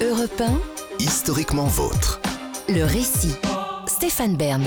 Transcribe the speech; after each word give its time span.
Europe 0.00 0.40
1, 0.40 0.60
Historiquement 1.00 1.66
vôtre. 1.66 2.20
le 2.68 2.84
récit. 2.84 3.34
Stéphane 3.86 4.36
Bern. 4.36 4.62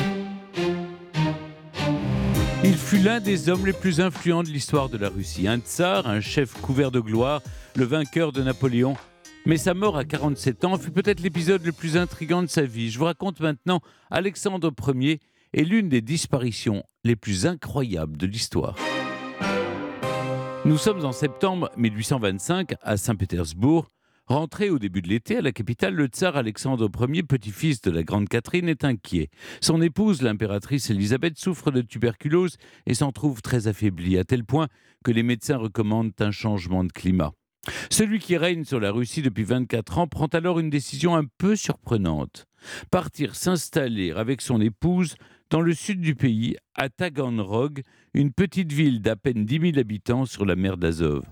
Il 2.64 2.76
fut 2.76 3.00
l'un 3.00 3.20
des 3.20 3.50
hommes 3.50 3.66
les 3.66 3.74
plus 3.74 4.02
influents 4.02 4.44
de 4.44 4.50
l'histoire 4.50 4.90
de 4.90 4.98
la 4.98 5.10
Russie. 5.10 5.48
Un 5.48 5.60
tsar, 5.60 6.08
un 6.08 6.20
chef 6.20 6.54
couvert 6.62 6.92
de 6.92 7.00
gloire, 7.00 7.42
le 7.76 7.86
vainqueur 7.86 8.32
de 8.32 8.44
Napoléon. 8.44 8.96
Mais 9.46 9.58
sa 9.58 9.74
mort 9.74 9.98
à 9.98 10.04
47 10.06 10.66
ans 10.66 10.78
fut 10.78 10.92
peut-être 10.92 11.22
l'épisode 11.22 11.66
le 11.66 11.72
plus 11.72 11.98
intrigant 11.98 12.42
de 12.42 12.48
sa 12.48 12.64
vie. 12.64 12.92
Je 12.92 13.00
vous 13.00 13.06
raconte 13.06 13.40
maintenant 13.40 13.80
Alexandre 14.10 14.72
Ier 14.96 15.20
et 15.54 15.64
l'une 15.64 15.90
des 15.90 16.02
disparitions 16.02 16.84
les 17.04 17.16
plus 17.16 17.46
incroyables 17.46 18.18
de 18.18 18.28
l'histoire. 18.28 18.76
Nous 20.66 20.78
sommes 20.78 21.06
en 21.06 21.12
septembre 21.12 21.72
1825 21.78 22.74
à 22.82 22.98
Saint-Pétersbourg. 22.98 23.88
Rentré 24.32 24.70
au 24.70 24.80
début 24.80 25.02
de 25.02 25.10
l'été 25.10 25.36
à 25.36 25.42
la 25.42 25.52
capitale, 25.52 25.94
le 25.94 26.06
tsar 26.06 26.38
Alexandre 26.38 26.90
Ier, 27.10 27.22
petit-fils 27.22 27.82
de 27.82 27.92
la 27.92 28.02
grande 28.02 28.30
Catherine, 28.30 28.70
est 28.70 28.86
inquiet. 28.86 29.28
Son 29.60 29.82
épouse, 29.82 30.22
l'impératrice 30.22 30.90
Élisabeth, 30.90 31.38
souffre 31.38 31.70
de 31.70 31.82
tuberculose 31.82 32.56
et 32.86 32.94
s'en 32.94 33.12
trouve 33.12 33.42
très 33.42 33.68
affaiblie, 33.68 34.18
à 34.18 34.24
tel 34.24 34.46
point 34.46 34.70
que 35.04 35.12
les 35.12 35.24
médecins 35.24 35.58
recommandent 35.58 36.14
un 36.20 36.32
changement 36.32 36.86
de 36.86 36.94
climat. 36.94 37.34
Celui 37.90 38.20
qui 38.20 38.38
règne 38.38 38.64
sur 38.64 38.80
la 38.80 38.92
Russie 38.92 39.22
depuis 39.22 39.44
24 39.44 39.98
ans 39.98 40.08
prend 40.08 40.28
alors 40.28 40.60
une 40.60 40.70
décision 40.70 41.14
un 41.14 41.26
peu 41.38 41.58
surprenante. 41.58 42.46
Partir 42.90 43.36
s'installer 43.36 44.12
avec 44.12 44.40
son 44.40 44.62
épouse 44.62 45.16
dans 45.50 45.60
le 45.60 45.74
sud 45.74 46.00
du 46.00 46.16
pays, 46.16 46.56
à 46.76 46.88
Taganrog, 46.88 47.82
une 48.14 48.32
petite 48.32 48.72
ville 48.72 49.02
d'à 49.02 49.18
peine 49.18 49.44
10 49.44 49.74
000 49.74 49.78
habitants 49.78 50.26
sur 50.26 50.46
la 50.46 50.56
mer 50.56 50.78
d'Azov. 50.78 51.26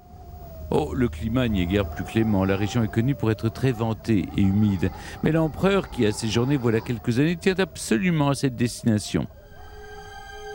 Oh, 0.71 0.93
le 0.93 1.07
climat 1.07 1.47
n'y 1.47 1.63
est 1.63 1.65
guère 1.65 1.89
plus 1.89 2.03
clément. 2.03 2.45
La 2.45 2.55
région 2.55 2.83
est 2.83 2.91
connue 2.91 3.15
pour 3.15 3.31
être 3.31 3.49
très 3.49 3.71
ventée 3.71 4.25
et 4.37 4.41
humide. 4.41 4.91
Mais 5.23 5.31
l'empereur, 5.31 5.89
qui 5.89 6.05
a 6.05 6.11
séjourné 6.11 6.57
voilà 6.57 6.79
quelques 6.79 7.19
années, 7.19 7.35
tient 7.35 7.57
absolument 7.57 8.29
à 8.29 8.35
cette 8.35 8.55
destination. 8.55 9.27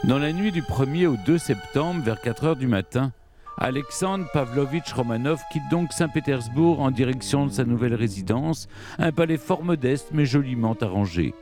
Dans 0.04 0.18
la 0.18 0.32
nuit 0.32 0.52
du 0.52 0.62
1er 0.62 1.06
au 1.06 1.16
2 1.26 1.38
septembre, 1.38 2.02
vers 2.04 2.20
4 2.20 2.44
heures 2.44 2.56
du 2.56 2.68
matin, 2.68 3.12
Alexandre 3.58 4.26
Pavlovitch 4.32 4.92
Romanov 4.92 5.40
quitte 5.52 5.68
donc 5.70 5.92
Saint-Pétersbourg 5.92 6.80
en 6.80 6.90
direction 6.90 7.46
de 7.46 7.52
sa 7.52 7.64
nouvelle 7.64 7.94
résidence, 7.94 8.68
un 8.98 9.12
palais 9.12 9.36
fort 9.36 9.64
modeste 9.64 10.10
mais 10.12 10.26
joliment 10.26 10.76
arrangé. 10.80 11.34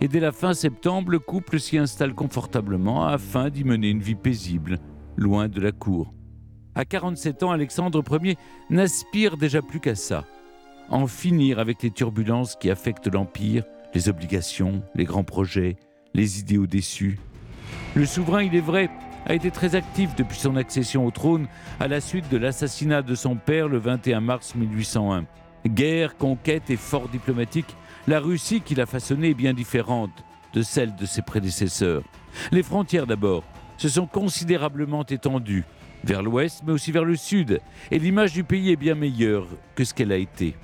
Et 0.00 0.08
dès 0.08 0.20
la 0.20 0.32
fin 0.32 0.54
septembre, 0.54 1.12
le 1.12 1.18
couple 1.18 1.60
s'y 1.60 1.78
installe 1.78 2.14
confortablement 2.14 3.06
afin 3.06 3.50
d'y 3.50 3.64
mener 3.64 3.90
une 3.90 4.00
vie 4.00 4.14
paisible, 4.14 4.78
loin 5.16 5.48
de 5.48 5.60
la 5.60 5.72
cour. 5.72 6.12
À 6.78 6.84
47 6.84 7.42
ans, 7.42 7.50
Alexandre 7.50 8.04
Ier 8.22 8.38
n'aspire 8.70 9.36
déjà 9.36 9.62
plus 9.62 9.80
qu'à 9.80 9.96
ça. 9.96 10.24
En 10.90 11.08
finir 11.08 11.58
avec 11.58 11.82
les 11.82 11.90
turbulences 11.90 12.54
qui 12.54 12.70
affectent 12.70 13.12
l'Empire, 13.12 13.64
les 13.94 14.08
obligations, 14.08 14.80
les 14.94 15.04
grands 15.04 15.24
projets, 15.24 15.76
les 16.14 16.38
idéaux 16.38 16.68
déçus. 16.68 17.18
Le 17.96 18.06
souverain, 18.06 18.44
il 18.44 18.54
est 18.54 18.60
vrai, 18.60 18.90
a 19.26 19.34
été 19.34 19.50
très 19.50 19.74
actif 19.74 20.14
depuis 20.14 20.38
son 20.38 20.54
accession 20.54 21.04
au 21.04 21.10
trône 21.10 21.48
à 21.80 21.88
la 21.88 22.00
suite 22.00 22.30
de 22.30 22.36
l'assassinat 22.36 23.02
de 23.02 23.16
son 23.16 23.34
père 23.34 23.66
le 23.66 23.78
21 23.78 24.20
mars 24.20 24.54
1801. 24.54 25.24
Guerre, 25.66 26.16
conquête 26.16 26.70
et 26.70 26.76
fort 26.76 27.08
diplomatique, 27.08 27.74
la 28.06 28.20
Russie 28.20 28.60
qu'il 28.60 28.80
a 28.80 28.86
façonnée 28.86 29.30
est 29.30 29.34
bien 29.34 29.52
différente 29.52 30.12
de 30.54 30.62
celle 30.62 30.94
de 30.94 31.06
ses 31.06 31.22
prédécesseurs. 31.22 32.04
Les 32.52 32.62
frontières 32.62 33.08
d'abord 33.08 33.42
se 33.78 33.88
sont 33.88 34.06
considérablement 34.06 35.04
étendues 35.04 35.64
vers 36.04 36.22
l'ouest 36.22 36.62
mais 36.66 36.72
aussi 36.72 36.92
vers 36.92 37.04
le 37.04 37.16
sud 37.16 37.60
et 37.90 37.98
l'image 37.98 38.32
du 38.32 38.44
pays 38.44 38.70
est 38.70 38.76
bien 38.76 38.94
meilleure 38.94 39.46
que 39.74 39.84
ce 39.84 39.94
qu'elle 39.94 40.12
a 40.12 40.16
été. 40.16 40.54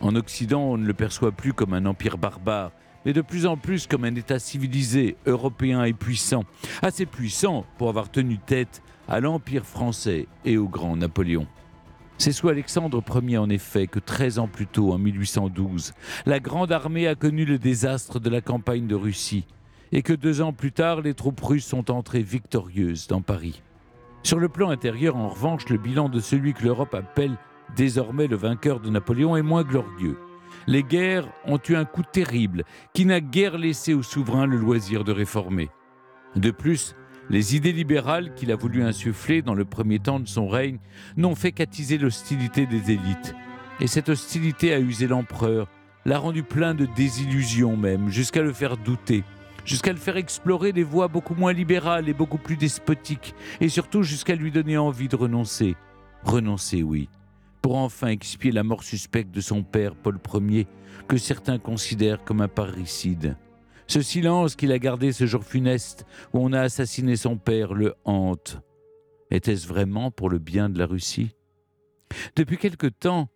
En 0.00 0.14
Occident, 0.14 0.62
on 0.62 0.76
ne 0.76 0.86
le 0.86 0.94
perçoit 0.94 1.32
plus 1.32 1.52
comme 1.52 1.72
un 1.72 1.86
empire 1.86 2.18
barbare, 2.18 2.72
mais 3.04 3.12
de 3.12 3.22
plus 3.22 3.46
en 3.46 3.56
plus 3.56 3.86
comme 3.86 4.04
un 4.04 4.14
État 4.14 4.38
civilisé, 4.38 5.16
européen 5.24 5.84
et 5.84 5.92
puissant, 5.92 6.44
assez 6.82 7.06
puissant 7.06 7.64
pour 7.78 7.88
avoir 7.88 8.10
tenu 8.10 8.38
tête 8.38 8.82
à 9.08 9.20
l'Empire 9.20 9.64
français 9.64 10.26
et 10.44 10.58
au 10.58 10.68
grand 10.68 10.96
Napoléon. 10.96 11.46
C'est 12.18 12.32
sous 12.32 12.48
Alexandre 12.48 13.02
Ier 13.22 13.38
en 13.38 13.50
effet 13.50 13.86
que 13.86 13.98
13 13.98 14.38
ans 14.38 14.48
plus 14.48 14.66
tôt, 14.66 14.92
en 14.92 14.98
1812, 14.98 15.92
la 16.24 16.40
Grande 16.40 16.72
Armée 16.72 17.06
a 17.06 17.14
connu 17.14 17.44
le 17.44 17.58
désastre 17.58 18.20
de 18.20 18.30
la 18.30 18.40
campagne 18.40 18.86
de 18.86 18.94
Russie 18.94 19.46
et 19.92 20.02
que 20.02 20.12
deux 20.12 20.40
ans 20.40 20.52
plus 20.52 20.72
tard, 20.72 21.02
les 21.02 21.14
troupes 21.14 21.40
russes 21.40 21.66
sont 21.66 21.90
entrées 21.90 22.22
victorieuses 22.22 23.06
dans 23.06 23.22
Paris. 23.22 23.62
Sur 24.26 24.40
le 24.40 24.48
plan 24.48 24.70
intérieur, 24.70 25.14
en 25.14 25.28
revanche, 25.28 25.68
le 25.68 25.78
bilan 25.78 26.08
de 26.08 26.18
celui 26.18 26.52
que 26.52 26.64
l'Europe 26.64 26.96
appelle 26.96 27.36
désormais 27.76 28.26
le 28.26 28.34
vainqueur 28.34 28.80
de 28.80 28.90
Napoléon 28.90 29.36
est 29.36 29.42
moins 29.42 29.62
glorieux. 29.62 30.18
Les 30.66 30.82
guerres 30.82 31.28
ont 31.44 31.60
eu 31.68 31.76
un 31.76 31.84
coup 31.84 32.02
terrible 32.02 32.64
qui 32.92 33.06
n'a 33.06 33.20
guère 33.20 33.56
laissé 33.56 33.94
au 33.94 34.02
souverain 34.02 34.46
le 34.46 34.56
loisir 34.56 35.04
de 35.04 35.12
réformer. 35.12 35.70
De 36.34 36.50
plus, 36.50 36.96
les 37.30 37.54
idées 37.54 37.70
libérales 37.70 38.34
qu'il 38.34 38.50
a 38.50 38.56
voulu 38.56 38.82
insuffler 38.82 39.42
dans 39.42 39.54
le 39.54 39.64
premier 39.64 40.00
temps 40.00 40.18
de 40.18 40.26
son 40.26 40.48
règne 40.48 40.80
n'ont 41.16 41.36
fait 41.36 41.52
qu'attiser 41.52 41.96
l'hostilité 41.96 42.66
des 42.66 42.90
élites. 42.90 43.36
Et 43.78 43.86
cette 43.86 44.08
hostilité 44.08 44.72
a 44.74 44.80
usé 44.80 45.06
l'empereur, 45.06 45.68
l'a 46.04 46.18
rendu 46.18 46.42
plein 46.42 46.74
de 46.74 46.88
désillusions 46.96 47.76
même, 47.76 48.08
jusqu'à 48.08 48.42
le 48.42 48.52
faire 48.52 48.76
douter, 48.76 49.22
jusqu'à 49.66 49.92
le 49.92 49.98
faire 49.98 50.16
explorer 50.16 50.72
des 50.72 50.82
voies 50.82 51.08
beaucoup 51.08 51.34
moins 51.34 51.52
libérales 51.52 52.08
et 52.08 52.14
beaucoup 52.14 52.38
plus 52.38 52.56
despotiques, 52.56 53.34
et 53.60 53.68
surtout 53.68 54.02
jusqu'à 54.02 54.34
lui 54.34 54.50
donner 54.50 54.78
envie 54.78 55.08
de 55.08 55.16
renoncer. 55.16 55.76
Renoncer, 56.22 56.82
oui, 56.82 57.10
pour 57.60 57.76
enfin 57.76 58.08
expier 58.08 58.52
la 58.52 58.62
mort 58.62 58.82
suspecte 58.82 59.34
de 59.34 59.40
son 59.42 59.62
père 59.62 59.94
Paul 59.94 60.18
Ier, 60.48 60.66
que 61.08 61.18
certains 61.18 61.58
considèrent 61.58 62.24
comme 62.24 62.40
un 62.40 62.48
parricide. 62.48 63.36
Ce 63.88 64.00
silence 64.00 64.56
qu'il 64.56 64.72
a 64.72 64.78
gardé 64.78 65.12
ce 65.12 65.26
jour 65.26 65.44
funeste 65.44 66.06
où 66.32 66.38
on 66.38 66.52
a 66.52 66.60
assassiné 66.60 67.16
son 67.16 67.36
père 67.36 67.74
le 67.74 67.94
hante. 68.04 68.60
Était-ce 69.30 69.68
vraiment 69.68 70.10
pour 70.10 70.30
le 70.30 70.38
bien 70.38 70.68
de 70.68 70.78
la 70.78 70.86
Russie? 70.86 71.34
Depuis 72.34 72.56
quelque 72.56 72.86
temps, 72.86 73.28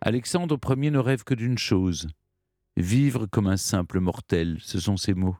Alexandre 0.00 0.58
Ier 0.76 0.90
ne 0.90 0.98
rêve 0.98 1.24
que 1.24 1.34
d'une 1.34 1.58
chose 1.58 2.08
vivre 2.76 3.26
comme 3.26 3.46
un 3.46 3.56
simple 3.56 4.00
mortel, 4.00 4.58
ce 4.60 4.80
sont 4.80 4.96
ses 4.96 5.14
mots, 5.14 5.36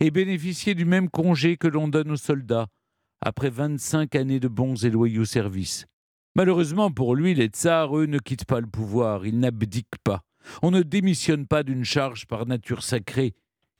et 0.00 0.10
bénéficier 0.10 0.74
du 0.74 0.84
même 0.84 1.08
congé 1.08 1.56
que 1.56 1.68
l'on 1.68 1.88
donne 1.88 2.10
aux 2.10 2.16
soldats 2.16 2.66
après 3.20 3.50
25 3.50 4.14
années 4.14 4.40
de 4.40 4.48
bons 4.48 4.84
et 4.84 4.90
loyaux 4.90 5.24
services. 5.24 5.86
Malheureusement 6.34 6.90
pour 6.90 7.14
lui, 7.14 7.34
les 7.34 7.46
tsars, 7.46 7.96
eux, 7.96 8.06
ne 8.06 8.18
quittent 8.18 8.46
pas 8.46 8.60
le 8.60 8.66
pouvoir, 8.66 9.26
ils 9.26 9.38
n'abdiquent 9.38 9.98
pas. 10.04 10.22
On 10.62 10.70
ne 10.70 10.82
démissionne 10.82 11.46
pas 11.46 11.62
d'une 11.62 11.84
charge 11.84 12.26
par 12.26 12.46
nature 12.46 12.82
sacrée, 12.82 13.34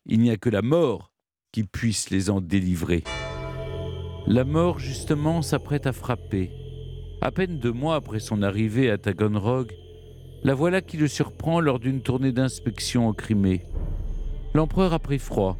il 0.06 0.20
n'y 0.20 0.30
a 0.30 0.36
que 0.36 0.50
la 0.50 0.62
mort 0.62 1.12
qui 1.52 1.64
puisse 1.64 2.10
les 2.10 2.30
en 2.30 2.40
délivrer. 2.40 3.04
La 4.26 4.44
mort, 4.44 4.78
justement, 4.78 5.42
s'apprête 5.42 5.86
à 5.86 5.92
frapper. 5.92 6.50
À 7.20 7.30
peine 7.30 7.58
deux 7.58 7.72
mois 7.72 7.96
après 7.96 8.20
son 8.20 8.42
arrivée 8.42 8.90
à 8.90 8.98
Taganrog, 8.98 9.72
la 10.42 10.54
voilà 10.54 10.80
qui 10.80 10.96
le 10.96 11.08
surprend 11.08 11.60
lors 11.60 11.78
d'une 11.78 12.02
tournée 12.02 12.32
d'inspection 12.32 13.08
en 13.08 13.12
Crimée. 13.12 13.62
L'empereur 14.54 14.92
a 14.92 14.98
pris 14.98 15.18
froid. 15.18 15.58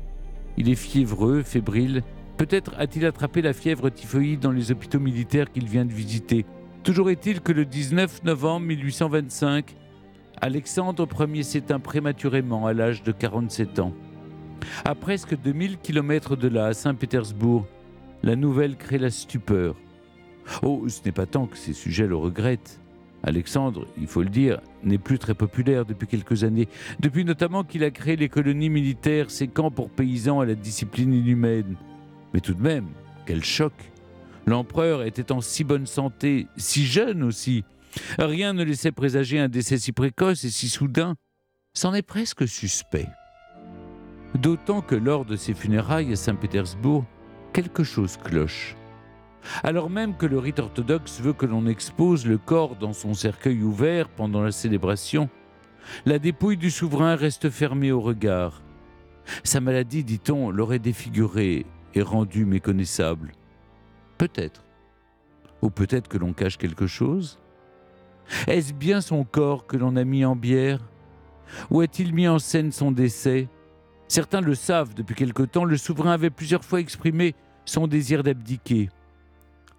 Il 0.57 0.69
est 0.69 0.75
fiévreux, 0.75 1.43
fébrile. 1.43 2.03
Peut-être 2.37 2.73
a-t-il 2.79 3.05
attrapé 3.07 3.43
la 3.43 3.53
fièvre 3.53 3.91
typhoïde 3.91 4.41
dans 4.41 4.53
les 4.53 4.73
hôpitaux 4.73 5.01
militaires 5.01 5.51
qu'il 5.51 5.67
vient 5.67 5.85
de 5.85 5.93
visiter. 5.93 6.47
Toujours 6.83 7.11
est-il 7.11 7.41
que 7.41 7.53
le 7.53 7.65
19 7.65 8.25
novembre 8.25 8.67
1825, 8.67 9.77
Alexandre 10.41 11.07
Ier 11.29 11.43
s'éteint 11.43 11.81
prématurément 11.81 12.67
à 12.67 12.73
l'âge 12.73 13.03
de 13.03 13.13
47 13.13 13.79
ans. 13.81 13.93
À 14.85 14.95
presque 14.95 15.37
2000 15.37 15.79
kilomètres 15.79 16.37
de 16.37 16.49
là, 16.49 16.67
à 16.67 16.75
Saint-Pétersbourg, 16.75 17.67
la 18.23 18.37
nouvelle 18.37 18.77
crée 18.77 18.99
la 18.99 19.11
stupeur. 19.11 19.77
Oh, 20.63 20.85
ce 20.89 21.01
n'est 21.05 21.13
pas 21.13 21.27
tant 21.27 21.47
que 21.47 21.57
ses 21.57 21.73
sujets 21.73 22.07
le 22.07 22.17
regrettent. 22.17 22.81
Alexandre, 23.23 23.87
il 23.99 24.07
faut 24.07 24.23
le 24.23 24.31
dire, 24.31 24.61
n'est 24.83 24.99
plus 24.99 25.19
très 25.19 25.35
populaire 25.35 25.85
depuis 25.85 26.07
quelques 26.07 26.45
années, 26.45 26.69
depuis 27.01 27.25
notamment 27.25 27.65
qu'il 27.65 27.85
a 27.85 27.91
créé 27.91 28.17
les 28.17 28.29
colonies 28.29 28.71
militaires, 28.71 29.31
ces 29.31 29.49
camps 29.49 29.71
pour 29.71 29.91
paysans 29.91 30.41
à 30.41 30.47
la 30.47 30.55
discipline 30.55 31.13
inhumaine. 31.13 31.77
Mais 32.33 32.41
tout 32.41 32.55
de 32.55 32.63
même, 32.63 32.87
quel 33.27 33.45
choc 33.45 33.73
L'empereur 34.47 35.03
était 35.03 35.33
en 35.33 35.41
si 35.41 35.65
bonne 35.65 35.87
santé, 35.87 36.47
si 36.57 36.87
jeune 36.87 37.23
aussi. 37.23 37.63
Rien 38.19 38.53
ne 38.53 38.65
laissait 38.65 38.93
présager 38.93 39.39
un 39.39 39.49
décès 39.49 39.79
si 39.79 39.93
précoce 39.93 40.45
et 40.45 40.51
si 40.51 40.69
soudain. 40.69 41.15
C'en 41.75 41.95
est 41.95 42.03
presque 42.03 42.49
suspect. 42.49 43.09
D'autant 44.35 44.81
que 44.81 44.95
lors 44.95 45.25
de 45.25 45.37
ses 45.37 45.55
funérailles 45.55 46.13
à 46.13 46.17
Saint-Pétersbourg, 46.17 47.05
quelque 47.53 47.85
chose 47.85 48.17
cloche. 48.17 48.77
Alors 49.63 49.91
même 49.91 50.17
que 50.17 50.27
le 50.27 50.39
rite 50.39 50.59
orthodoxe 50.59 51.21
veut 51.21 51.33
que 51.33 51.47
l'on 51.47 51.67
expose 51.67 52.27
le 52.27 52.39
corps 52.39 52.77
dans 52.77 52.93
son 52.93 53.15
cercueil 53.15 53.63
ouvert 53.63 54.09
pendant 54.09 54.43
la 54.43 54.53
célébration, 54.53 55.29
la 56.07 56.19
dépouille 56.19 56.57
du 56.57 56.71
souverain 56.71 57.17
reste 57.17 57.51
fermée 57.51 57.93
au 57.93 58.01
regard. 58.01 58.63
Sa 59.45 59.61
maladie, 59.61 60.05
dit-on, 60.05 60.51
l'aurait 60.51 60.79
défiguré 60.79 61.67
et 61.95 62.03
rendu 62.03 62.45
méconnaissable. 62.45 63.33
Peut-être. 64.19 64.65
Ou 65.63 65.71
peut-être 65.71 66.09
que 66.09 66.19
l'on 66.19 66.33
cache 66.33 66.57
quelque 66.57 66.87
chose 66.87 67.39
Est-ce 68.47 68.73
bien 68.73 69.01
son 69.01 69.25
corps 69.25 69.67
que 69.67 69.77
l'on 69.77 69.97
a 69.97 70.05
mis 70.05 70.25
en 70.25 70.37
bière? 70.37 70.81
Ou 71.71 71.81
a-t-il 71.81 72.15
mis 72.15 72.29
en 72.29 72.39
scène 72.39 72.73
son 72.73 72.93
décès? 72.93 73.49
Certains 74.09 74.41
le 74.41 74.55
savent 74.55 74.95
depuis 74.95 75.15
quelque 75.15 75.43
temps, 75.43 75.65
le 75.65 75.77
souverain 75.77 76.13
avait 76.13 76.31
plusieurs 76.31 76.65
fois 76.65 76.81
exprimé 76.81 77.35
son 77.65 77.87
désir 77.87 78.23
d'abdiquer. 78.23 78.89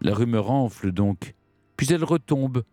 La 0.01 0.15
rumeur 0.15 0.49
enfle 0.49 0.91
donc, 0.91 1.35
puis 1.77 1.87
elle 1.91 2.03
retombe, 2.03 2.63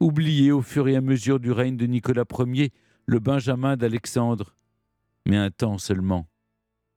oubliée 0.00 0.52
au 0.52 0.60
fur 0.60 0.86
et 0.86 0.96
à 0.96 1.00
mesure 1.00 1.40
du 1.40 1.50
règne 1.50 1.78
de 1.78 1.86
Nicolas 1.86 2.24
Ier, 2.38 2.72
le 3.06 3.20
Benjamin 3.20 3.78
d'Alexandre. 3.78 4.54
Mais 5.26 5.38
un 5.38 5.50
temps 5.50 5.78
seulement. 5.78 6.28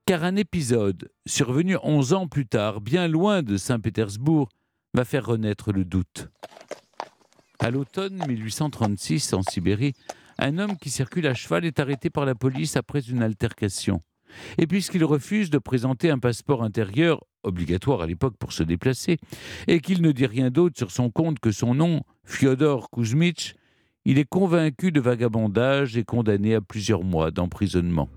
Car 0.04 0.24
un 0.24 0.36
épisode, 0.36 1.10
survenu 1.24 1.76
onze 1.82 2.12
ans 2.12 2.28
plus 2.28 2.46
tard, 2.46 2.82
bien 2.82 3.08
loin 3.08 3.42
de 3.42 3.56
Saint-Pétersbourg, 3.56 4.50
va 4.92 5.06
faire 5.06 5.24
renaître 5.24 5.72
le 5.72 5.86
doute. 5.86 6.28
À 7.58 7.70
l'automne 7.70 8.22
1836, 8.26 9.32
en 9.32 9.42
Sibérie, 9.42 9.94
un 10.38 10.58
homme 10.58 10.76
qui 10.76 10.90
circule 10.90 11.26
à 11.26 11.34
cheval 11.34 11.64
est 11.64 11.80
arrêté 11.80 12.10
par 12.10 12.26
la 12.26 12.34
police 12.34 12.76
après 12.76 13.00
une 13.00 13.22
altercation. 13.22 14.02
Et 14.58 14.66
puisqu'il 14.66 15.04
refuse 15.04 15.48
de 15.48 15.58
présenter 15.58 16.10
un 16.10 16.18
passeport 16.18 16.62
intérieur, 16.62 17.24
obligatoire 17.44 18.02
à 18.02 18.06
l'époque 18.06 18.34
pour 18.38 18.52
se 18.52 18.62
déplacer, 18.62 19.18
et 19.66 19.80
qu'il 19.80 20.02
ne 20.02 20.12
dit 20.12 20.26
rien 20.26 20.50
d'autre 20.50 20.76
sur 20.78 20.90
son 20.90 21.10
compte 21.10 21.38
que 21.38 21.52
son 21.52 21.74
nom, 21.74 22.02
Fyodor 22.24 22.90
Kuzmich, 22.90 23.54
il 24.04 24.18
est 24.18 24.28
convaincu 24.28 24.90
de 24.90 25.00
vagabondage 25.00 25.96
et 25.96 26.04
condamné 26.04 26.54
à 26.54 26.60
plusieurs 26.60 27.04
mois 27.04 27.30
d'emprisonnement. 27.30 28.08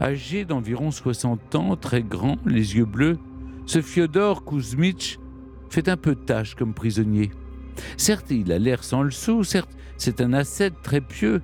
Âgé 0.00 0.46
d'environ 0.46 0.90
60 0.90 1.54
ans, 1.54 1.76
très 1.76 2.02
grand, 2.02 2.38
les 2.46 2.76
yeux 2.76 2.86
bleus, 2.86 3.18
ce 3.66 3.82
Fyodor 3.82 4.44
Kuzmich 4.44 5.18
fait 5.68 5.88
un 5.88 5.96
peu 5.96 6.14
tâche 6.14 6.54
comme 6.54 6.72
prisonnier. 6.72 7.30
Certes, 7.96 8.30
il 8.30 8.50
a 8.52 8.58
l'air 8.58 8.82
sans 8.82 9.02
le 9.02 9.10
sou, 9.10 9.44
certes, 9.44 9.76
c'est 9.98 10.20
un 10.20 10.32
ascète 10.32 10.80
très 10.82 11.00
pieux, 11.00 11.42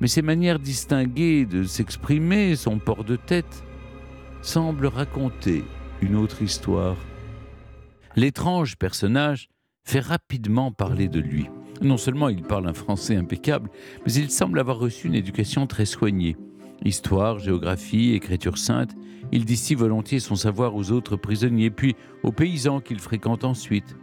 mais 0.00 0.08
ses 0.08 0.22
manières 0.22 0.58
distinguées 0.58 1.46
de 1.46 1.62
s'exprimer, 1.62 2.56
son 2.56 2.78
port 2.78 3.04
de 3.04 3.16
tête, 3.16 3.64
semblent 4.42 4.86
raconter 4.86 5.64
une 6.02 6.16
autre 6.16 6.42
histoire. 6.42 6.96
L'étrange 8.16 8.76
personnage 8.76 9.48
fait 9.84 10.00
rapidement 10.00 10.72
parler 10.72 11.08
de 11.08 11.20
lui. 11.20 11.48
Non 11.80 11.96
seulement 11.96 12.28
il 12.28 12.42
parle 12.42 12.68
un 12.68 12.74
français 12.74 13.16
impeccable, 13.16 13.70
mais 14.04 14.12
il 14.12 14.30
semble 14.30 14.58
avoir 14.58 14.78
reçu 14.78 15.06
une 15.06 15.14
éducation 15.14 15.66
très 15.66 15.86
soignée. 15.86 16.36
Histoire, 16.84 17.38
géographie, 17.38 18.12
écriture 18.12 18.58
sainte, 18.58 18.94
il 19.32 19.44
dit 19.44 19.56
si 19.56 19.74
volontiers 19.74 20.20
son 20.20 20.36
savoir 20.36 20.74
aux 20.76 20.90
autres 20.90 21.16
prisonniers, 21.16 21.70
puis 21.70 21.96
aux 22.22 22.32
paysans 22.32 22.80
qu'il 22.80 23.00
fréquente 23.00 23.44
ensuite. 23.44 23.96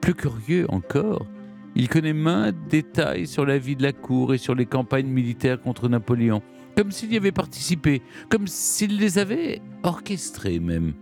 Plus 0.00 0.14
curieux 0.14 0.66
encore, 0.68 1.26
il 1.74 1.88
connaît 1.88 2.12
maints 2.12 2.52
détails 2.68 3.26
sur 3.26 3.44
la 3.44 3.58
vie 3.58 3.76
de 3.76 3.82
la 3.82 3.92
cour 3.92 4.32
et 4.32 4.38
sur 4.38 4.54
les 4.54 4.66
campagnes 4.66 5.08
militaires 5.08 5.60
contre 5.60 5.88
Napoléon, 5.88 6.42
comme 6.76 6.92
s'il 6.92 7.12
y 7.12 7.16
avait 7.16 7.32
participé, 7.32 8.02
comme 8.28 8.46
s'il 8.46 8.98
les 8.98 9.18
avait 9.18 9.60
orchestrées 9.82 10.60
même. 10.60 10.94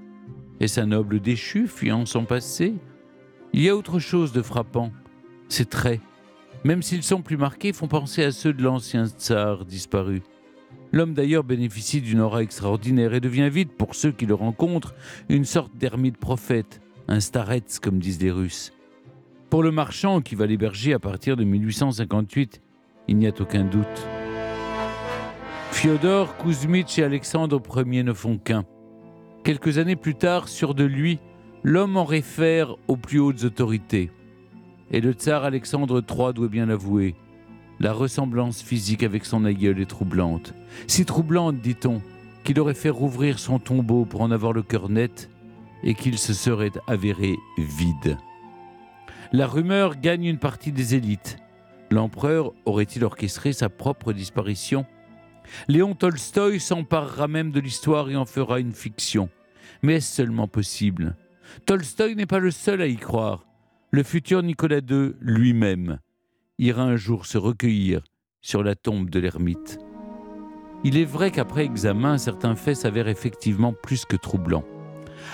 Est-ce 0.63 0.81
noble 0.81 1.19
déchu, 1.19 1.67
fuyant 1.67 2.07
son 2.07 2.25
passé 2.25 2.75
Il 3.53 3.63
y 3.63 3.69
a 3.69 3.75
autre 3.75 3.99
chose 3.99 4.31
de 4.31 4.43
frappant. 4.43 4.93
Ses 5.49 5.65
traits, 5.65 6.01
même 6.63 6.83
s'ils 6.83 7.03
sont 7.03 7.21
plus 7.21 7.37
marqués, 7.37 7.73
font 7.73 7.89
penser 7.89 8.23
à 8.23 8.31
ceux 8.31 8.53
de 8.53 8.63
l'ancien 8.63 9.07
tsar 9.07 9.65
disparu. 9.65 10.23
L'homme 10.93 11.15
d'ailleurs 11.15 11.43
bénéficie 11.43 12.01
d'une 12.01 12.21
aura 12.21 12.45
extraordinaire 12.45 13.13
et 13.13 13.19
devient 13.19 13.51
vite, 13.51 13.77
pour 13.77 13.97
ceux 13.97 14.13
qui 14.13 14.25
le 14.25 14.35
rencontrent, 14.35 14.95
une 15.29 15.45
sorte 15.45 15.77
d'ermite 15.77 16.17
prophète, 16.17 16.81
un 17.09 17.19
starets 17.19 17.81
comme 17.83 17.99
disent 17.99 18.23
les 18.23 18.31
Russes. 18.31 18.73
Pour 19.51 19.65
le 19.65 19.73
marchand 19.73 20.21
qui 20.21 20.37
va 20.37 20.47
l'héberger 20.47 20.95
à 20.95 21.01
partir 21.01 21.37
de 21.37 21.43
1858, 21.43 22.63
il 23.09 23.17
n'y 23.17 23.27
a 23.27 23.33
aucun 23.41 23.65
doute. 23.65 24.07
Fyodor 25.73 26.37
Kuzmich 26.37 27.01
et 27.01 27.03
Alexandre 27.03 27.61
Ier 27.85 28.05
ne 28.05 28.13
font 28.13 28.39
qu'un. 28.39 28.65
Quelques 29.45 29.79
années 29.79 29.97
plus 29.97 30.15
tard, 30.15 30.49
sûr 30.49 30.75
de 30.75 30.85
lui, 30.85 31.19
l'homme 31.65 31.97
en 31.97 32.05
réfère 32.05 32.77
aux 32.87 32.97
plus 32.97 33.19
hautes 33.19 33.45
autorités. 33.45 34.11
Et 34.91 35.01
le 35.01 35.13
tsar 35.13 35.45
Alexandre 35.45 36.03
III 36.09 36.33
doit 36.33 36.49
bien 36.49 36.67
l'avouer, 36.67 37.17
la 37.83 37.93
ressemblance 37.93 38.63
physique 38.63 39.03
avec 39.03 39.25
son 39.25 39.45
aïeul 39.45 39.81
est 39.81 39.87
troublante. 39.87 40.55
Si 40.87 41.05
troublante, 41.05 41.61
dit-on, 41.61 42.01
qu'il 42.45 42.61
aurait 42.61 42.75
fait 42.75 42.91
rouvrir 42.91 43.41
son 43.41 43.59
tombeau 43.59 44.05
pour 44.05 44.21
en 44.21 44.31
avoir 44.31 44.53
le 44.53 44.63
cœur 44.63 44.89
net 44.89 45.29
et 45.83 45.95
qu'il 45.95 46.17
se 46.19 46.33
serait 46.33 46.71
avéré 46.87 47.35
vide. 47.59 48.19
La 49.33 49.49
rumeur 49.49 49.97
gagne 49.97 50.27
une 50.27 50.39
partie 50.39 50.71
des 50.71 50.95
élites. 50.95 51.39
L'empereur 51.91 52.53
aurait-il 52.65 53.03
orchestré 53.05 53.53
sa 53.53 53.69
propre 53.69 54.13
disparition? 54.13 54.87
Léon 55.69 55.95
Tolstoï 55.95 56.61
s'emparera 56.61 57.29
même 57.29 57.51
de 57.51 57.61
l'histoire 57.61 58.11
et 58.11 58.17
en 58.17 58.25
fera 58.25 58.61
une 58.61 58.73
fiction. 58.73 59.29
Mais 59.83 59.97
est-ce 59.97 60.15
seulement 60.15 60.49
possible? 60.49 61.17
Tolstoï 61.67 62.17
n'est 62.17 62.27
pas 62.27 62.39
le 62.39 62.51
seul 62.51 62.81
à 62.81 62.87
y 62.87 62.97
croire. 62.97 63.47
Le 63.91 64.03
futur 64.03 64.43
Nicolas 64.43 64.81
II 64.89 65.13
lui-même 65.21 65.99
ira 66.59 66.83
un 66.83 66.97
jour 66.97 67.27
se 67.27 67.39
recueillir 67.39 68.03
sur 68.41 68.63
la 68.63 68.75
tombe 68.75 69.11
de 69.11 69.21
l'ermite. 69.21 69.79
Il 70.85 70.97
est 70.97 71.05
vrai 71.05 71.31
qu'après 71.31 71.65
examen, 71.65 72.19
certains 72.19 72.57
faits 72.57 72.77
s'avèrent 72.77 73.09
effectivement 73.09 73.73
plus 73.73 74.05
que 74.05 74.17
troublants 74.17 74.65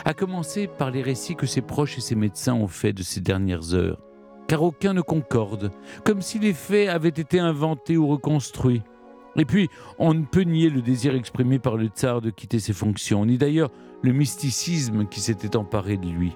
à 0.05 0.14
commencer 0.14 0.66
par 0.66 0.90
les 0.90 1.02
récits 1.02 1.37
que 1.37 1.46
ses 1.46 1.60
proches 1.60 1.99
et 1.99 2.00
ses 2.00 2.14
médecins 2.14 2.55
ont 2.55 2.69
faits 2.69 2.96
de 2.96 3.02
ces 3.02 3.20
dernières 3.20 3.75
heures, 3.75 4.00
car 4.46 4.62
aucun 4.62 4.94
ne 4.94 5.00
concorde, 5.00 5.70
comme 6.05 6.22
si 6.22 6.38
les 6.38 6.52
faits 6.52 6.88
avaient 6.88 7.08
été 7.08 7.38
inventés 7.38 7.96
ou 7.96 8.06
reconstruits. 8.06 8.82
Et 9.38 9.44
puis, 9.44 9.70
on 9.99 10.14
ne 10.14 10.25
peut 10.25 10.43
nier 10.43 10.69
le 10.69 10.82
désir 10.82 11.14
exprimé 11.14 11.58
par 11.58 11.76
le 11.76 11.87
tsar 11.87 12.20
de 12.20 12.31
quitter 12.31 12.58
ses 12.58 12.73
fonctions, 12.73 13.25
ni 13.25 13.38
d'ailleurs 13.38 13.70
le 14.02 14.12
mysticisme 14.12 15.06
qui 15.06 15.20
s'était 15.20 15.56
emparé 15.56 15.96
de 15.96 16.08
lui. 16.08 16.32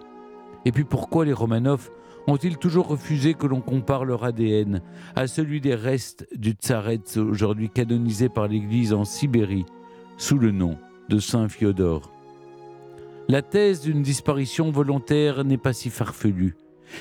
Et 0.64 0.72
puis 0.72 0.84
pourquoi 0.84 1.24
les 1.24 1.32
Romanov 1.32 1.90
ont-ils 2.28 2.56
toujours 2.56 2.86
refusé 2.86 3.34
que 3.34 3.48
l'on 3.48 3.60
compare 3.60 4.04
leur 4.04 4.22
ADN 4.22 4.80
à 5.16 5.26
celui 5.26 5.60
des 5.60 5.74
restes 5.74 6.26
du 6.36 6.52
tsarets 6.52 7.18
aujourd'hui 7.18 7.68
canonisé 7.68 8.28
par 8.28 8.46
l'Église 8.46 8.92
en 8.92 9.04
Sibérie 9.04 9.66
sous 10.16 10.38
le 10.38 10.52
nom 10.52 10.78
de 11.08 11.18
Saint 11.18 11.48
Fyodor? 11.48 12.12
La 13.28 13.42
thèse 13.42 13.80
d'une 13.80 14.02
disparition 14.02 14.70
volontaire 14.70 15.44
n'est 15.44 15.58
pas 15.58 15.72
si 15.72 15.90
farfelue. 15.90 16.54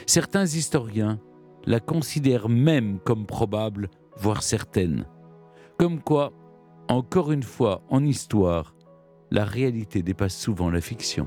Certains 0.07 0.45
historiens 0.45 1.19
la 1.65 1.79
considèrent 1.79 2.49
même 2.49 2.99
comme 3.03 3.27
probable, 3.27 3.89
voire 4.17 4.41
certaine. 4.41 5.05
Comme 5.81 5.99
quoi, 5.99 6.31
encore 6.89 7.31
une 7.31 7.41
fois, 7.41 7.81
en 7.89 8.05
histoire, 8.05 8.75
la 9.31 9.45
réalité 9.45 10.03
dépasse 10.03 10.37
souvent 10.37 10.69
la 10.69 10.79
fiction. 10.79 11.25